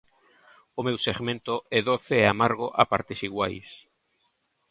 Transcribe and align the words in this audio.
O 0.79 0.81
meu 0.87 0.97
segmento 1.05 1.53
é 1.77 1.79
doce 1.89 2.15
e 2.23 2.29
amargo 2.33 2.67
a 2.81 2.83
partes 2.91 3.19
iguais. 3.27 3.69